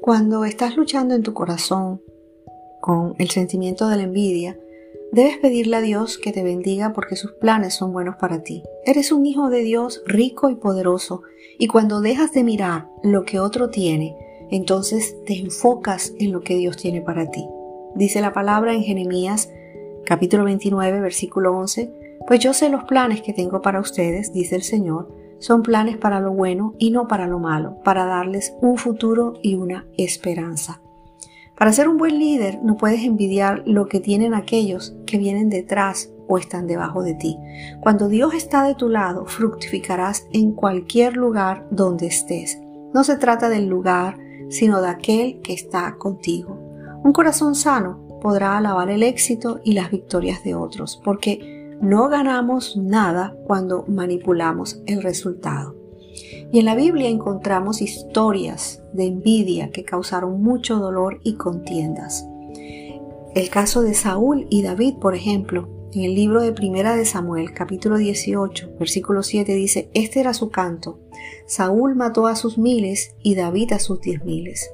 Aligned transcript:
Cuando 0.00 0.46
estás 0.46 0.76
luchando 0.76 1.14
en 1.14 1.22
tu 1.22 1.34
corazón 1.34 2.00
con 2.80 3.14
el 3.18 3.28
sentimiento 3.28 3.86
de 3.88 3.96
la 3.96 4.04
envidia, 4.04 4.58
debes 5.12 5.36
pedirle 5.36 5.76
a 5.76 5.80
Dios 5.82 6.16
que 6.16 6.32
te 6.32 6.42
bendiga 6.42 6.94
porque 6.94 7.16
sus 7.16 7.32
planes 7.32 7.74
son 7.74 7.92
buenos 7.92 8.16
para 8.16 8.42
ti. 8.42 8.62
Eres 8.86 9.12
un 9.12 9.26
hijo 9.26 9.50
de 9.50 9.62
Dios 9.62 10.02
rico 10.06 10.48
y 10.48 10.54
poderoso 10.54 11.22
y 11.58 11.66
cuando 11.66 12.00
dejas 12.00 12.32
de 12.32 12.44
mirar 12.44 12.88
lo 13.02 13.24
que 13.24 13.40
otro 13.40 13.68
tiene, 13.68 14.16
entonces 14.50 15.16
te 15.26 15.38
enfocas 15.38 16.14
en 16.18 16.32
lo 16.32 16.40
que 16.40 16.56
Dios 16.56 16.78
tiene 16.78 17.02
para 17.02 17.30
ti. 17.30 17.46
Dice 17.94 18.22
la 18.22 18.32
palabra 18.32 18.72
en 18.72 18.82
Jeremías 18.82 19.50
capítulo 20.06 20.44
29 20.44 21.00
versículo 21.00 21.54
11, 21.58 21.92
pues 22.26 22.40
yo 22.40 22.54
sé 22.54 22.70
los 22.70 22.84
planes 22.84 23.20
que 23.20 23.34
tengo 23.34 23.60
para 23.60 23.80
ustedes, 23.80 24.32
dice 24.32 24.56
el 24.56 24.62
Señor, 24.62 25.19
son 25.40 25.62
planes 25.62 25.96
para 25.96 26.20
lo 26.20 26.32
bueno 26.32 26.74
y 26.78 26.90
no 26.92 27.08
para 27.08 27.26
lo 27.26 27.40
malo, 27.40 27.78
para 27.82 28.04
darles 28.04 28.54
un 28.60 28.76
futuro 28.76 29.34
y 29.42 29.56
una 29.56 29.86
esperanza. 29.98 30.80
Para 31.58 31.72
ser 31.72 31.88
un 31.88 31.98
buen 31.98 32.18
líder 32.18 32.60
no 32.62 32.76
puedes 32.76 33.02
envidiar 33.02 33.64
lo 33.66 33.86
que 33.86 34.00
tienen 34.00 34.32
aquellos 34.32 34.94
que 35.06 35.18
vienen 35.18 35.50
detrás 35.50 36.10
o 36.28 36.38
están 36.38 36.66
debajo 36.66 37.02
de 37.02 37.14
ti. 37.14 37.36
Cuando 37.80 38.08
Dios 38.08 38.34
está 38.34 38.62
de 38.62 38.74
tu 38.74 38.88
lado, 38.88 39.26
fructificarás 39.26 40.26
en 40.32 40.52
cualquier 40.52 41.16
lugar 41.16 41.66
donde 41.70 42.06
estés. 42.06 42.58
No 42.94 43.04
se 43.04 43.16
trata 43.16 43.48
del 43.48 43.66
lugar, 43.66 44.16
sino 44.48 44.80
de 44.80 44.88
aquel 44.88 45.40
que 45.42 45.52
está 45.52 45.96
contigo. 45.98 46.56
Un 47.02 47.12
corazón 47.12 47.54
sano 47.54 48.06
podrá 48.20 48.56
alabar 48.56 48.88
el 48.90 49.02
éxito 49.02 49.60
y 49.64 49.72
las 49.72 49.90
victorias 49.90 50.42
de 50.44 50.54
otros, 50.54 51.00
porque 51.04 51.59
no 51.80 52.08
ganamos 52.08 52.76
nada 52.76 53.34
cuando 53.46 53.84
manipulamos 53.88 54.80
el 54.86 55.02
resultado. 55.02 55.76
Y 56.52 56.58
en 56.58 56.64
la 56.64 56.74
Biblia 56.74 57.08
encontramos 57.08 57.80
historias 57.80 58.82
de 58.92 59.06
envidia 59.06 59.70
que 59.70 59.84
causaron 59.84 60.42
mucho 60.42 60.78
dolor 60.78 61.20
y 61.22 61.34
contiendas. 61.34 62.26
El 63.34 63.48
caso 63.48 63.82
de 63.82 63.94
Saúl 63.94 64.46
y 64.50 64.62
David, 64.62 64.96
por 65.00 65.14
ejemplo, 65.14 65.68
en 65.92 66.04
el 66.04 66.14
libro 66.14 66.40
de 66.40 66.52
Primera 66.52 66.96
de 66.96 67.04
Samuel, 67.04 67.52
capítulo 67.52 67.96
18, 67.96 68.76
versículo 68.78 69.22
7 69.22 69.54
dice, 69.54 69.90
este 69.94 70.20
era 70.20 70.34
su 70.34 70.50
canto. 70.50 70.98
Saúl 71.46 71.96
mató 71.96 72.26
a 72.26 72.36
sus 72.36 72.58
miles 72.58 73.14
y 73.22 73.36
David 73.36 73.72
a 73.72 73.78
sus 73.78 74.00
diez 74.00 74.24
miles. 74.24 74.70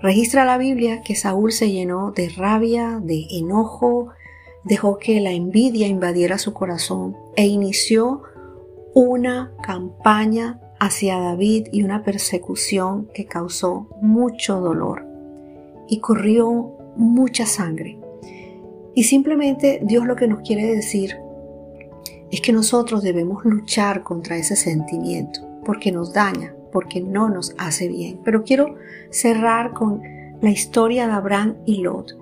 Registra 0.00 0.44
la 0.44 0.58
Biblia 0.58 1.02
que 1.02 1.16
Saúl 1.16 1.50
se 1.52 1.72
llenó 1.72 2.12
de 2.12 2.28
rabia, 2.28 3.00
de 3.02 3.26
enojo, 3.30 4.10
dejó 4.64 4.98
que 4.98 5.20
la 5.20 5.32
envidia 5.32 5.86
invadiera 5.86 6.38
su 6.38 6.52
corazón 6.52 7.16
e 7.36 7.46
inició 7.46 8.22
una 8.94 9.52
campaña 9.62 10.60
hacia 10.80 11.18
David 11.18 11.68
y 11.72 11.82
una 11.82 12.02
persecución 12.02 13.08
que 13.14 13.26
causó 13.26 13.88
mucho 14.00 14.60
dolor 14.60 15.06
y 15.88 16.00
corrió 16.00 16.72
mucha 16.96 17.46
sangre. 17.46 17.98
Y 18.94 19.04
simplemente 19.04 19.80
Dios 19.82 20.06
lo 20.06 20.16
que 20.16 20.28
nos 20.28 20.40
quiere 20.40 20.66
decir 20.66 21.16
es 22.30 22.40
que 22.40 22.52
nosotros 22.52 23.02
debemos 23.02 23.44
luchar 23.44 24.02
contra 24.02 24.36
ese 24.36 24.56
sentimiento 24.56 25.40
porque 25.64 25.92
nos 25.92 26.12
daña, 26.12 26.54
porque 26.72 27.00
no 27.00 27.28
nos 27.28 27.54
hace 27.58 27.88
bien. 27.88 28.20
Pero 28.24 28.42
quiero 28.42 28.76
cerrar 29.10 29.72
con 29.72 30.02
la 30.40 30.50
historia 30.50 31.06
de 31.06 31.12
Abraham 31.12 31.56
y 31.64 31.82
Lot. 31.82 32.16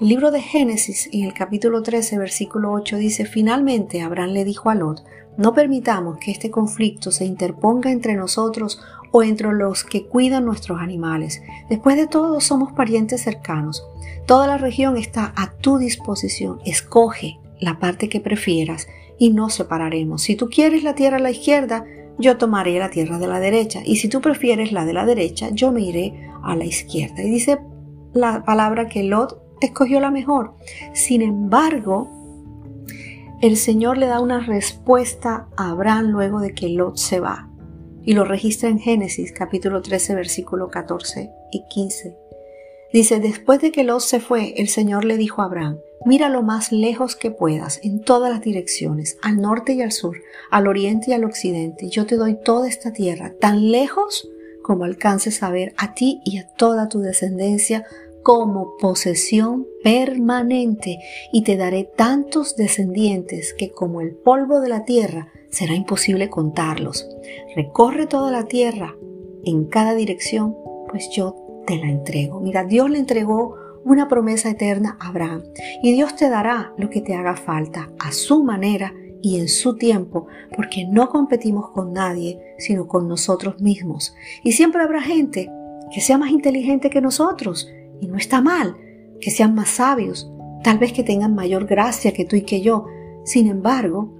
El 0.00 0.08
libro 0.08 0.32
de 0.32 0.40
Génesis, 0.40 1.08
en 1.12 1.22
el 1.22 1.32
capítulo 1.32 1.80
13, 1.80 2.18
versículo 2.18 2.72
8, 2.72 2.96
dice, 2.96 3.26
Finalmente 3.26 4.02
Abraham 4.02 4.30
le 4.30 4.44
dijo 4.44 4.68
a 4.68 4.74
Lot, 4.74 5.04
no 5.36 5.54
permitamos 5.54 6.18
que 6.18 6.32
este 6.32 6.50
conflicto 6.50 7.12
se 7.12 7.24
interponga 7.24 7.92
entre 7.92 8.16
nosotros 8.16 8.80
o 9.12 9.22
entre 9.22 9.52
los 9.52 9.84
que 9.84 10.04
cuidan 10.04 10.46
nuestros 10.46 10.80
animales. 10.80 11.42
Después 11.68 11.96
de 11.96 12.08
todo, 12.08 12.40
somos 12.40 12.72
parientes 12.72 13.22
cercanos. 13.22 13.84
Toda 14.26 14.48
la 14.48 14.58
región 14.58 14.96
está 14.96 15.32
a 15.36 15.52
tu 15.52 15.78
disposición. 15.78 16.58
Escoge 16.64 17.38
la 17.60 17.78
parte 17.78 18.08
que 18.08 18.18
prefieras 18.18 18.88
y 19.16 19.30
nos 19.30 19.54
separaremos. 19.54 20.22
Si 20.22 20.34
tú 20.34 20.48
quieres 20.48 20.82
la 20.82 20.96
tierra 20.96 21.18
a 21.18 21.20
la 21.20 21.30
izquierda, 21.30 21.84
yo 22.18 22.36
tomaré 22.36 22.80
la 22.80 22.90
tierra 22.90 23.20
de 23.20 23.28
la 23.28 23.38
derecha. 23.38 23.80
Y 23.84 23.96
si 23.96 24.08
tú 24.08 24.20
prefieres 24.20 24.72
la 24.72 24.84
de 24.84 24.92
la 24.92 25.06
derecha, 25.06 25.50
yo 25.52 25.70
me 25.70 25.82
iré 25.82 26.30
a 26.42 26.56
la 26.56 26.64
izquierda. 26.64 27.22
Y 27.22 27.30
dice 27.30 27.60
la 28.12 28.44
palabra 28.44 28.88
que 28.88 29.04
Lot 29.04 29.43
escogió 29.60 30.00
la 30.00 30.10
mejor. 30.10 30.54
Sin 30.92 31.22
embargo, 31.22 32.10
el 33.40 33.56
Señor 33.56 33.98
le 33.98 34.06
da 34.06 34.20
una 34.20 34.40
respuesta 34.40 35.48
a 35.56 35.70
Abraham 35.70 36.06
luego 36.06 36.40
de 36.40 36.54
que 36.54 36.68
Lot 36.68 36.96
se 36.96 37.20
va. 37.20 37.50
Y 38.02 38.14
lo 38.14 38.24
registra 38.24 38.68
en 38.68 38.78
Génesis 38.78 39.32
capítulo 39.32 39.82
13 39.82 40.14
versículo 40.14 40.68
14 40.68 41.30
y 41.52 41.64
15. 41.68 42.16
Dice, 42.92 43.18
después 43.18 43.60
de 43.60 43.72
que 43.72 43.82
Lot 43.82 44.00
se 44.00 44.20
fue, 44.20 44.54
el 44.56 44.68
Señor 44.68 45.04
le 45.04 45.16
dijo 45.16 45.42
a 45.42 45.46
Abraham, 45.46 45.78
mira 46.06 46.28
lo 46.28 46.42
más 46.42 46.70
lejos 46.70 47.16
que 47.16 47.30
puedas, 47.32 47.80
en 47.82 48.00
todas 48.00 48.30
las 48.30 48.40
direcciones, 48.40 49.18
al 49.20 49.40
norte 49.40 49.72
y 49.72 49.82
al 49.82 49.90
sur, 49.90 50.16
al 50.50 50.68
oriente 50.68 51.10
y 51.10 51.14
al 51.14 51.24
occidente. 51.24 51.88
Yo 51.88 52.06
te 52.06 52.16
doy 52.16 52.38
toda 52.40 52.68
esta 52.68 52.92
tierra, 52.92 53.32
tan 53.40 53.72
lejos 53.72 54.28
como 54.62 54.84
alcances 54.84 55.42
a 55.42 55.50
ver 55.50 55.74
a 55.76 55.94
ti 55.94 56.20
y 56.24 56.38
a 56.38 56.46
toda 56.46 56.88
tu 56.88 57.00
descendencia 57.00 57.84
como 58.24 58.76
posesión 58.78 59.68
permanente 59.84 60.98
y 61.30 61.44
te 61.44 61.56
daré 61.58 61.84
tantos 61.84 62.56
descendientes 62.56 63.54
que 63.56 63.70
como 63.70 64.00
el 64.00 64.16
polvo 64.16 64.60
de 64.60 64.70
la 64.70 64.84
tierra 64.84 65.28
será 65.50 65.74
imposible 65.74 66.30
contarlos. 66.30 67.06
Recorre 67.54 68.06
toda 68.06 68.32
la 68.32 68.46
tierra 68.46 68.96
en 69.44 69.66
cada 69.66 69.94
dirección, 69.94 70.56
pues 70.88 71.10
yo 71.14 71.36
te 71.66 71.76
la 71.76 71.90
entrego. 71.90 72.40
Mira, 72.40 72.64
Dios 72.64 72.88
le 72.88 72.98
entregó 72.98 73.56
una 73.84 74.08
promesa 74.08 74.48
eterna 74.48 74.96
a 75.00 75.08
Abraham 75.08 75.42
y 75.82 75.92
Dios 75.92 76.16
te 76.16 76.30
dará 76.30 76.72
lo 76.78 76.88
que 76.88 77.02
te 77.02 77.14
haga 77.14 77.36
falta 77.36 77.90
a 77.98 78.10
su 78.10 78.42
manera 78.42 78.94
y 79.20 79.38
en 79.38 79.48
su 79.48 79.76
tiempo, 79.76 80.28
porque 80.56 80.86
no 80.86 81.10
competimos 81.10 81.70
con 81.70 81.92
nadie, 81.92 82.38
sino 82.58 82.88
con 82.88 83.06
nosotros 83.06 83.60
mismos. 83.60 84.14
Y 84.42 84.52
siempre 84.52 84.82
habrá 84.82 85.02
gente 85.02 85.50
que 85.92 86.00
sea 86.00 86.16
más 86.16 86.30
inteligente 86.30 86.88
que 86.88 87.02
nosotros 87.02 87.68
y 88.00 88.06
no 88.06 88.16
está 88.16 88.40
mal 88.40 88.76
que 89.20 89.30
sean 89.30 89.54
más 89.54 89.70
sabios, 89.70 90.30
tal 90.62 90.78
vez 90.78 90.92
que 90.92 91.02
tengan 91.02 91.34
mayor 91.34 91.66
gracia 91.66 92.12
que 92.12 92.24
tú 92.24 92.36
y 92.36 92.42
que 92.42 92.60
yo. 92.60 92.86
Sin 93.24 93.48
embargo, 93.48 94.12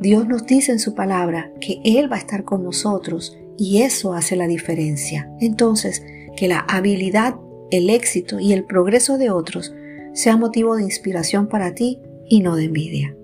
Dios 0.00 0.28
nos 0.28 0.46
dice 0.46 0.72
en 0.72 0.78
su 0.78 0.94
palabra 0.94 1.52
que 1.60 1.80
Él 1.84 2.10
va 2.10 2.16
a 2.16 2.18
estar 2.18 2.44
con 2.44 2.62
nosotros 2.62 3.38
y 3.56 3.82
eso 3.82 4.12
hace 4.12 4.36
la 4.36 4.46
diferencia. 4.46 5.30
Entonces, 5.40 6.04
que 6.36 6.48
la 6.48 6.60
habilidad, 6.60 7.36
el 7.70 7.88
éxito 7.88 8.40
y 8.40 8.52
el 8.52 8.64
progreso 8.64 9.16
de 9.16 9.30
otros 9.30 9.72
sea 10.12 10.36
motivo 10.36 10.76
de 10.76 10.82
inspiración 10.82 11.48
para 11.48 11.74
ti 11.74 12.00
y 12.28 12.40
no 12.40 12.56
de 12.56 12.64
envidia. 12.64 13.16